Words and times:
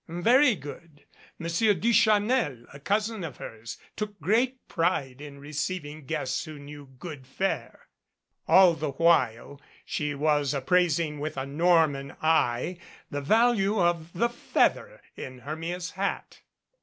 Very 0.07 0.55
good. 0.55 1.05
Monsieur 1.37 1.75
Duchanel, 1.75 2.65
a 2.73 2.79
cousin 2.79 3.23
of 3.23 3.37
hers, 3.37 3.77
took 3.95 4.19
great 4.19 4.67
pride 4.67 5.21
in 5.21 5.37
receiving 5.37 6.07
guests 6.07 6.43
who 6.45 6.57
knew 6.57 6.87
good 6.97 7.27
fare. 7.27 7.87
All 8.47 8.73
the 8.73 8.93
while 8.93 9.61
she 9.85 10.15
was 10.15 10.55
appraising 10.55 11.19
with 11.19 11.37
a 11.37 11.45
Norman 11.45 12.15
eye 12.19 12.79
the 13.11 13.21
value 13.21 13.79
of 13.79 14.11
the 14.13 14.29
feather 14.29 15.03
in 15.15 15.37
Hermia's 15.41 15.91
hat. 15.91 16.41